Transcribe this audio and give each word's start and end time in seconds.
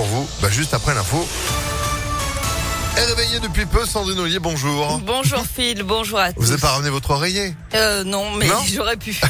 pour 0.00 0.06
vous, 0.08 0.26
bah, 0.40 0.48
juste 0.48 0.72
après 0.72 0.94
l'info. 0.94 1.28
est 2.96 3.04
réveillée 3.04 3.38
depuis 3.40 3.66
peu, 3.66 3.84
Sandrine 3.84 4.18
Ollier, 4.18 4.38
bonjour. 4.38 4.98
Bonjour 5.04 5.44
Phil, 5.54 5.82
bonjour 5.82 6.18
à 6.18 6.32
tous. 6.32 6.40
Vous 6.40 6.46
n'avez 6.48 6.58
pas 6.60 6.70
ramené 6.70 6.88
votre 6.88 7.10
oreiller 7.10 7.54
Euh, 7.74 8.02
non, 8.04 8.30
mais 8.36 8.46
Non 8.48 8.54
j'aurais 8.74 8.96
pu. 8.96 9.12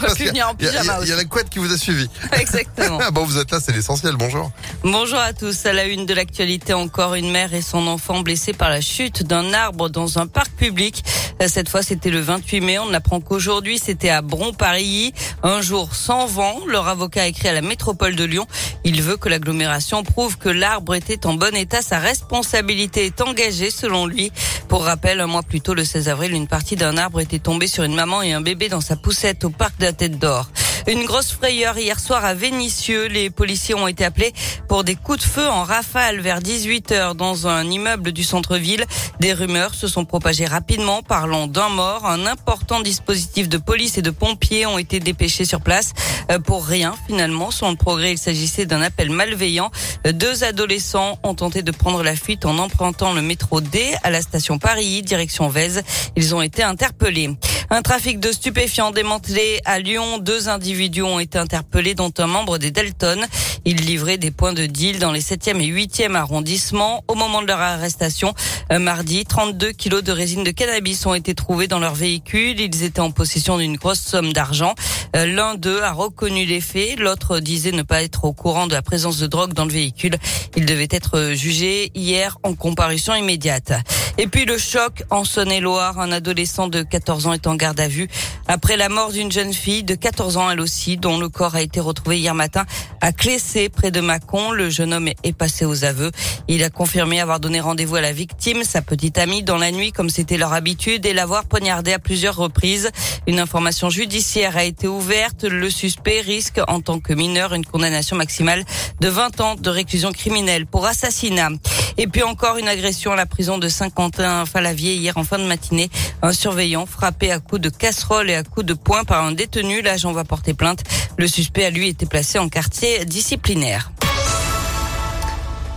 j'aurais 0.00 0.14
pu 0.16 0.24
venir 0.24 0.48
en 0.48 0.54
Il 0.58 0.64
y 0.64 0.68
a- 0.68 0.82
il 0.82 0.84
y 0.84 0.90
a- 0.90 0.98
il 1.02 1.08
y 1.08 1.12
a 1.12 1.16
la 1.16 1.24
couette 1.26 1.48
qui 1.48 1.60
vous 1.60 1.72
a 1.72 1.78
suivi. 1.78 2.08
Exactement. 2.32 2.98
Ah 3.00 3.12
bon, 3.12 3.24
vous 3.24 3.38
êtes 3.38 3.52
là, 3.52 3.60
c'est 3.64 3.70
l'essentiel, 3.70 4.16
bonjour. 4.16 4.50
Bonjour 4.82 5.18
à 5.20 5.32
tous. 5.32 5.64
À 5.64 5.72
la 5.72 5.84
une 5.84 6.06
de 6.06 6.14
l'actualité, 6.14 6.74
encore 6.74 7.14
une 7.14 7.30
mère 7.30 7.54
et 7.54 7.62
son 7.62 7.86
enfant 7.86 8.20
blessés 8.20 8.52
par 8.52 8.68
la 8.68 8.80
chute 8.80 9.22
d'un 9.22 9.52
arbre 9.54 9.88
dans 9.90 10.18
un 10.18 10.26
parc 10.26 10.50
public. 10.56 11.04
Euh, 11.42 11.48
Cette 11.48 11.68
fois, 11.68 11.82
c'était 11.82 12.10
le 12.10 12.20
28 12.20 12.60
mai. 12.60 12.78
On 12.78 12.92
apprend 12.94 13.20
qu'aujourd'hui, 13.20 13.78
c'était 13.78 14.08
à 14.08 14.22
Bron-Parilly. 14.22 15.12
Un 15.42 15.60
jour 15.60 15.94
sans 15.94 16.26
vent. 16.26 16.60
Leur 16.66 16.88
avocat 16.88 17.22
a 17.22 17.26
écrit 17.26 17.48
à 17.48 17.52
la 17.52 17.62
métropole 17.62 18.16
de 18.16 18.24
Lyon. 18.24 18.46
Il 18.84 19.02
veut 19.02 19.16
que 19.16 19.28
l'agglomération 19.28 20.02
prouve 20.02 20.38
que 20.38 20.48
l'arbre 20.48 20.94
était 20.94 21.26
en 21.26 21.34
bon 21.34 21.54
état. 21.54 21.82
Sa 21.82 21.98
responsabilité 21.98 23.06
est 23.06 23.20
engagée, 23.20 23.70
selon 23.70 24.06
lui. 24.06 24.32
Pour 24.68 24.84
rappel, 24.84 25.20
un 25.20 25.26
mois 25.26 25.42
plus 25.42 25.60
tôt, 25.60 25.74
le 25.74 25.84
16 25.84 26.08
avril, 26.08 26.32
une 26.32 26.48
partie 26.48 26.76
d'un 26.76 26.96
arbre 26.96 27.20
était 27.20 27.38
tombée 27.38 27.66
sur 27.68 27.84
une 27.84 27.94
maman 27.94 28.22
et 28.22 28.32
un 28.32 28.40
bébé 28.40 28.68
dans 28.68 28.80
sa 28.80 28.96
poussette 28.96 29.44
au 29.44 29.50
parc 29.50 29.78
de 29.78 29.84
la 29.84 29.92
Tête 29.92 30.18
d'Or. 30.18 30.48
Une 30.88 31.04
grosse 31.04 31.32
frayeur 31.32 31.76
hier 31.76 31.98
soir 31.98 32.24
à 32.24 32.34
Vénissieux. 32.34 33.06
Les 33.06 33.28
policiers 33.28 33.74
ont 33.74 33.88
été 33.88 34.04
appelés 34.04 34.32
pour 34.68 34.84
des 34.84 34.94
coups 34.94 35.18
de 35.18 35.24
feu 35.24 35.48
en 35.48 35.64
rafale 35.64 36.20
vers 36.20 36.40
18 36.40 36.92
heures 36.92 37.14
dans 37.16 37.48
un 37.48 37.68
immeuble 37.68 38.12
du 38.12 38.22
centre-ville. 38.22 38.84
Des 39.18 39.32
rumeurs 39.32 39.74
se 39.74 39.88
sont 39.88 40.04
propagées 40.04 40.44
rapidement 40.44 41.02
parlant 41.02 41.48
d'un 41.48 41.70
mort. 41.70 42.06
Un 42.06 42.24
important 42.26 42.78
dispositif 42.78 43.48
de 43.48 43.58
police 43.58 43.98
et 43.98 44.02
de 44.02 44.10
pompiers 44.10 44.64
ont 44.66 44.78
été 44.78 45.00
dépêchés 45.00 45.44
sur 45.44 45.60
place 45.60 45.92
euh, 46.30 46.38
pour 46.38 46.64
rien 46.64 46.94
finalement. 47.08 47.50
Sans 47.50 47.70
le 47.70 47.76
progrès, 47.76 48.12
il 48.12 48.18
s'agissait 48.18 48.66
d'un 48.66 48.80
appel 48.80 49.10
malveillant. 49.10 49.72
Deux 50.04 50.44
adolescents 50.44 51.18
ont 51.24 51.34
tenté 51.34 51.62
de 51.62 51.72
prendre 51.72 52.04
la 52.04 52.14
fuite 52.14 52.44
en 52.44 52.58
empruntant 52.58 53.12
le 53.12 53.22
métro 53.22 53.60
D 53.60 53.92
à 54.04 54.10
la 54.10 54.22
station 54.22 54.60
Paris, 54.60 55.02
direction 55.02 55.48
Vèze. 55.48 55.82
Ils 56.14 56.32
ont 56.36 56.42
été 56.42 56.62
interpellés. 56.62 57.36
Un 57.68 57.82
trafic 57.82 58.20
de 58.20 58.30
stupéfiants 58.30 58.92
démantelé 58.92 59.60
à 59.64 59.80
Lyon. 59.80 60.18
Deux 60.18 60.48
individus 60.48 61.02
ont 61.02 61.18
été 61.18 61.36
interpellés, 61.36 61.94
dont 61.94 62.12
un 62.18 62.28
membre 62.28 62.58
des 62.58 62.70
Dalton. 62.70 63.26
Ils 63.64 63.80
livraient 63.84 64.18
des 64.18 64.30
points 64.30 64.52
de 64.52 64.66
deal 64.66 65.00
dans 65.00 65.10
les 65.10 65.20
7e 65.20 65.60
et 65.60 65.66
8e 65.66 66.14
arrondissements. 66.14 67.02
Au 67.08 67.16
moment 67.16 67.42
de 67.42 67.48
leur 67.48 67.60
arrestation, 67.60 68.34
euh, 68.70 68.78
mardi, 68.78 69.24
32 69.24 69.72
kilos 69.72 70.04
de 70.04 70.12
résine 70.12 70.44
de 70.44 70.52
cannabis 70.52 71.04
ont 71.06 71.14
été 71.14 71.34
trouvés 71.34 71.66
dans 71.66 71.80
leur 71.80 71.96
véhicule. 71.96 72.60
Ils 72.60 72.84
étaient 72.84 73.00
en 73.00 73.10
possession 73.10 73.58
d'une 73.58 73.76
grosse 73.76 74.00
somme 74.00 74.32
d'argent. 74.32 74.76
Euh, 75.16 75.26
L'un 75.26 75.56
d'eux 75.56 75.82
a 75.82 75.90
reconnu 75.90 76.44
les 76.44 76.60
faits. 76.60 77.00
L'autre 77.00 77.40
disait 77.40 77.72
ne 77.72 77.82
pas 77.82 78.04
être 78.04 78.24
au 78.24 78.32
courant 78.32 78.68
de 78.68 78.74
la 78.74 78.82
présence 78.82 79.18
de 79.18 79.26
drogue 79.26 79.54
dans 79.54 79.64
le 79.64 79.72
véhicule. 79.72 80.16
Il 80.56 80.66
devait 80.66 80.88
être 80.88 81.32
jugé 81.32 81.90
hier 81.96 82.38
en 82.44 82.54
comparution 82.54 83.14
immédiate. 83.16 83.72
Et 84.18 84.28
puis 84.28 84.46
le 84.46 84.56
choc 84.56 85.02
en 85.10 85.24
Saône-et-Loire. 85.24 86.00
Un 86.00 86.10
adolescent 86.10 86.68
de 86.68 86.82
14 86.82 87.26
ans 87.26 87.32
est 87.34 87.46
en 87.46 87.54
garde 87.54 87.78
à 87.80 87.88
vue 87.88 88.08
après 88.48 88.76
la 88.76 88.88
mort 88.88 89.12
d'une 89.12 89.30
jeune 89.30 89.52
fille 89.52 89.82
de 89.82 89.94
14 89.94 90.36
ans 90.36 90.50
elle 90.50 90.60
aussi, 90.60 90.96
dont 90.96 91.18
le 91.18 91.28
corps 91.28 91.54
a 91.54 91.60
été 91.60 91.80
retrouvé 91.80 92.18
hier 92.18 92.34
matin 92.34 92.64
à 93.00 93.12
Clessé, 93.12 93.68
près 93.68 93.90
de 93.90 94.00
Mâcon. 94.00 94.52
Le 94.52 94.70
jeune 94.70 94.94
homme 94.94 95.08
est 95.08 95.36
passé 95.36 95.64
aux 95.64 95.84
aveux. 95.84 96.10
Il 96.48 96.62
a 96.64 96.70
confirmé 96.70 97.20
avoir 97.20 97.40
donné 97.40 97.60
rendez-vous 97.60 97.96
à 97.96 98.00
la 98.00 98.12
victime, 98.12 98.64
sa 98.64 98.82
petite 98.82 99.18
amie, 99.18 99.42
dans 99.42 99.58
la 99.58 99.70
nuit, 99.70 99.92
comme 99.92 100.10
c'était 100.10 100.38
leur 100.38 100.52
habitude, 100.52 101.04
et 101.04 101.12
l'avoir 101.12 101.44
poignardé 101.44 101.92
à 101.92 101.98
plusieurs 101.98 102.36
reprises. 102.36 102.90
Une 103.26 103.38
information 103.38 103.90
judiciaire 103.90 104.56
a 104.56 104.64
été 104.64 104.88
ouverte. 104.88 105.44
Le 105.44 105.68
suspect 105.68 106.20
risque, 106.20 106.60
en 106.68 106.80
tant 106.80 107.00
que 107.00 107.12
mineur, 107.12 107.52
une 107.52 107.66
condamnation 107.66 108.16
maximale 108.16 108.64
de 109.00 109.08
20 109.08 109.40
ans 109.40 109.54
de 109.56 109.70
réclusion 109.70 110.12
criminelle 110.12 110.66
pour 110.66 110.86
assassinat. 110.86 111.50
Et 111.98 112.06
puis 112.06 112.22
encore 112.22 112.58
une 112.58 112.68
agression 112.68 113.12
à 113.12 113.16
la 113.16 113.26
prison 113.26 113.58
de 113.58 113.68
Saint-Quentin-Falavier 113.68 114.94
hier 114.94 115.16
en 115.16 115.24
fin 115.24 115.38
de 115.38 115.44
matinée. 115.44 115.88
Un 116.22 116.32
surveillant 116.32 116.84
frappé 116.84 117.32
à 117.32 117.38
coups 117.38 117.60
de 117.60 117.70
casserole 117.70 118.28
et 118.28 118.34
à 118.34 118.42
coups 118.42 118.66
de 118.66 118.74
poing 118.74 119.04
par 119.04 119.24
un 119.24 119.32
détenu. 119.32 119.80
L'agent 119.80 120.12
va 120.12 120.24
porter 120.24 120.52
plainte. 120.52 120.82
Le 121.16 121.26
suspect 121.26 121.64
a 121.64 121.70
lui 121.70 121.88
été 121.88 122.04
placé 122.04 122.38
en 122.38 122.48
quartier 122.48 123.04
disciplinaire. 123.06 123.92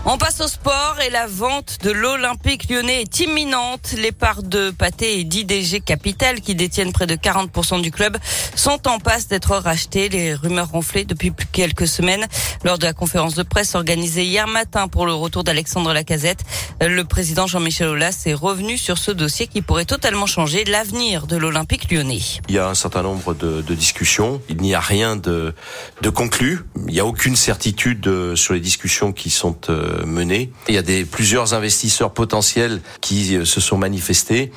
On 0.05 0.17
passe 0.17 0.39
au 0.39 0.47
sport 0.47 0.95
et 1.05 1.09
la 1.09 1.27
vente 1.27 1.79
de 1.83 1.91
l'Olympique 1.91 2.69
lyonnais 2.69 3.01
est 3.01 3.19
imminente. 3.19 3.93
Les 3.97 4.13
parts 4.13 4.43
de 4.43 4.71
Pathé 4.71 5.19
et 5.19 5.23
d'IDG 5.25 5.81
Capital, 5.83 6.39
qui 6.39 6.55
détiennent 6.55 6.93
près 6.93 7.05
de 7.05 7.15
40% 7.15 7.81
du 7.81 7.91
club, 7.91 8.17
sont 8.55 8.87
en 8.87 8.99
passe 8.99 9.27
d'être 9.27 9.51
rachetées. 9.57 10.07
Les 10.07 10.33
rumeurs 10.33 10.69
ronflaient 10.69 11.03
depuis 11.03 11.33
quelques 11.51 11.85
semaines. 11.85 12.25
Lors 12.63 12.77
de 12.77 12.85
la 12.85 12.93
conférence 12.93 13.35
de 13.35 13.43
presse 13.43 13.75
organisée 13.75 14.23
hier 14.23 14.47
matin 14.47 14.87
pour 14.87 15.05
le 15.05 15.13
retour 15.13 15.43
d'Alexandre 15.43 15.91
Lacazette, 15.91 16.45
le 16.81 17.03
président 17.03 17.45
Jean-Michel 17.45 17.89
Aulas 17.89 18.23
est 18.25 18.33
revenu 18.33 18.77
sur 18.77 18.97
ce 18.97 19.11
dossier 19.11 19.47
qui 19.47 19.61
pourrait 19.61 19.85
totalement 19.85 20.27
changer 20.27 20.63
l'avenir 20.63 21.27
de 21.27 21.35
l'Olympique 21.35 21.91
lyonnais. 21.91 22.21
Il 22.47 22.55
y 22.55 22.59
a 22.59 22.69
un 22.69 22.73
certain 22.73 23.03
nombre 23.03 23.33
de, 23.33 23.61
discussions. 23.73 24.41
Il 24.49 24.61
n'y 24.61 24.73
a 24.73 24.79
rien 24.79 25.17
de, 25.17 25.53
de 26.01 26.09
conclu. 26.09 26.61
Il 26.87 26.93
n'y 26.93 26.99
a 27.01 27.05
aucune 27.05 27.35
certitude 27.35 28.07
euh, 28.07 28.35
sur 28.35 28.53
les 28.53 28.59
discussions 28.59 29.11
qui 29.11 29.29
sont 29.29 29.57
euh, 29.69 29.88
menées. 30.05 30.51
Il 30.67 30.75
y 30.75 30.77
a 30.77 30.81
des 30.81 31.05
plusieurs 31.05 31.53
investisseurs 31.53 32.11
potentiels 32.11 32.81
qui 33.01 33.35
euh, 33.35 33.45
se 33.45 33.61
sont 33.61 33.77
manifestés. 33.77 34.51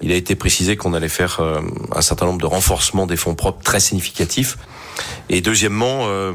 Il 0.00 0.12
a 0.12 0.14
été 0.14 0.34
précisé 0.34 0.76
qu'on 0.76 0.92
allait 0.92 1.08
faire 1.08 1.40
euh, 1.40 1.60
un 1.94 2.02
certain 2.02 2.26
nombre 2.26 2.40
de 2.40 2.46
renforcements 2.46 3.06
des 3.06 3.16
fonds 3.16 3.34
propres 3.34 3.62
très 3.62 3.80
significatifs. 3.80 4.58
Et 5.28 5.40
deuxièmement, 5.40 6.02
euh, 6.04 6.32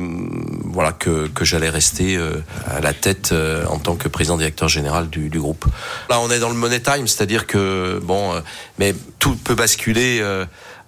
voilà 0.66 0.92
que, 0.92 1.30
j'allais 1.42 1.70
rester 1.70 2.20
à 2.68 2.80
la 2.80 2.94
tête 2.94 3.34
en 3.68 3.80
tant 3.80 3.96
que 3.96 4.08
président 4.08 4.38
directeur 4.38 4.70
général 4.70 5.10
du, 5.10 5.30
groupe. 5.30 5.66
Là, 6.10 6.20
on 6.20 6.30
est 6.30 6.38
dans 6.38 6.50
le 6.50 6.56
money 6.56 6.80
time, 6.80 7.08
c'est-à-dire 7.08 7.48
que 7.48 8.00
bon, 8.04 8.34
mais 8.78 8.94
tout 9.18 9.36
peut 9.36 9.56
basculer. 9.56 10.24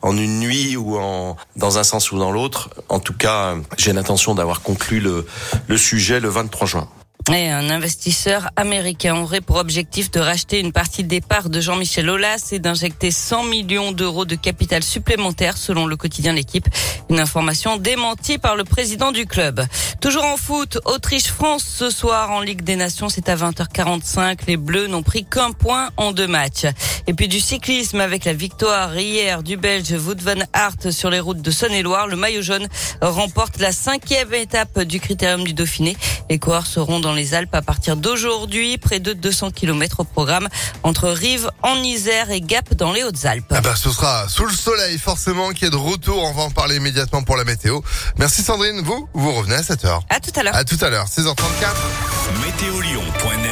en 0.03 0.17
une 0.17 0.41
nuit 0.41 0.75
ou 0.75 0.97
en 0.97 1.37
dans 1.55 1.77
un 1.79 1.83
sens 1.83 2.11
ou 2.11 2.19
dans 2.19 2.31
l'autre. 2.31 2.69
En 2.89 2.99
tout 2.99 3.13
cas, 3.13 3.55
j'ai 3.77 3.93
l'intention 3.93 4.35
d'avoir 4.35 4.61
conclu 4.61 4.99
le 4.99 5.77
sujet 5.77 6.19
le 6.19 6.29
23 6.29 6.67
juin. 6.67 6.89
Et 7.31 7.49
un 7.49 7.69
investisseur 7.69 8.49
américain 8.57 9.15
aurait 9.15 9.39
pour 9.39 9.55
objectif 9.55 10.11
de 10.11 10.19
racheter 10.19 10.59
une 10.59 10.73
partie 10.73 11.05
des 11.05 11.21
parts 11.21 11.49
de 11.49 11.61
Jean-Michel 11.61 12.09
Aulas 12.09 12.49
et 12.51 12.59
d'injecter 12.59 13.11
100 13.11 13.45
millions 13.45 13.93
d'euros 13.93 14.25
de 14.25 14.35
capital 14.35 14.83
supplémentaire 14.83 15.55
selon 15.57 15.85
le 15.85 15.95
quotidien 15.95 16.33
L'équipe. 16.33 16.67
Une 17.09 17.21
information 17.21 17.77
démentie 17.77 18.39
par 18.39 18.57
le 18.57 18.65
président 18.65 19.13
du 19.13 19.25
club. 19.25 19.65
Toujours 20.01 20.25
en 20.25 20.35
foot, 20.35 20.79
Autriche-France 20.83 21.63
ce 21.63 21.89
soir 21.89 22.31
en 22.31 22.41
Ligue 22.41 22.61
des 22.61 22.75
Nations, 22.75 23.07
c'est 23.07 23.29
à 23.29 23.37
20h45. 23.37 24.39
Les 24.47 24.57
Bleus 24.57 24.87
n'ont 24.87 25.03
pris 25.03 25.23
qu'un 25.23 25.51
point 25.51 25.91
en 25.95 26.11
deux 26.11 26.27
matchs. 26.27 26.65
Et 27.07 27.13
puis 27.13 27.29
du 27.29 27.39
cyclisme 27.39 28.01
avec 28.01 28.25
la 28.25 28.33
victoire 28.33 28.97
hier 28.97 29.43
du 29.43 29.55
Belge 29.55 29.93
Wout 29.93 30.21
van 30.21 30.43
Aert 30.53 30.91
sur 30.91 31.09
les 31.09 31.21
routes 31.21 31.41
de 31.41 31.51
Saône-et-Loire. 31.51 32.07
Le 32.07 32.17
maillot 32.17 32.41
jaune 32.41 32.67
remporte 33.01 33.59
la 33.59 33.71
cinquième 33.71 34.33
étape 34.33 34.81
du 34.81 34.99
Critérium 34.99 35.45
du 35.45 35.53
Dauphiné. 35.53 35.95
Les 36.29 36.37
coureurs 36.37 36.67
seront 36.67 36.99
dans 36.99 37.12
les 37.13 37.33
Alpes 37.33 37.53
à 37.53 37.61
partir 37.61 37.95
d'aujourd'hui. 37.95 38.77
Près 38.77 38.99
de 38.99 39.13
200 39.13 39.51
km 39.51 40.01
au 40.01 40.03
programme 40.03 40.47
entre 40.83 41.09
Rive 41.09 41.49
en 41.61 41.75
Isère 41.77 42.31
et 42.31 42.41
Gap 42.41 42.73
dans 42.73 42.91
les 42.91 43.03
Hautes-Alpes. 43.03 43.45
Ah 43.51 43.61
bah, 43.61 43.75
ce 43.75 43.89
sera 43.91 44.27
sous 44.29 44.45
le 44.45 44.53
soleil, 44.53 44.97
forcément, 44.97 45.49
qui 45.51 45.65
est 45.65 45.69
de 45.69 45.75
retour. 45.75 46.23
On 46.23 46.33
va 46.33 46.43
en 46.43 46.51
parler 46.51 46.77
immédiatement 46.77 47.23
pour 47.23 47.37
la 47.37 47.43
météo. 47.43 47.81
Merci 48.17 48.43
Sandrine. 48.43 48.81
Vous, 48.81 49.07
vous 49.13 49.33
revenez 49.33 49.55
à 49.55 49.61
7h. 49.61 50.01
À 50.09 50.19
tout 50.19 50.31
à 50.35 50.43
l'heure. 50.43 50.55
À 50.55 50.63
tout 50.63 50.77
à 50.81 50.89
l'heure, 50.89 51.07
16h34. 51.07 51.35
Météolion.net 52.45 53.43